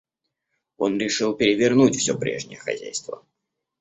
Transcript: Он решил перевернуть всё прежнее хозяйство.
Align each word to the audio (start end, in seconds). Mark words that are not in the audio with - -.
Он 0.77 0.97
решил 0.97 1.35
перевернуть 1.35 1.95
всё 1.97 2.17
прежнее 2.17 2.57
хозяйство. 2.57 3.23